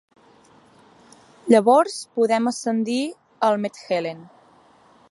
Llavors 1.55 1.99
podem 2.21 2.51
ascendir 2.53 2.99
el 3.51 3.61
Mt. 3.67 3.83
Helen. 3.93 4.27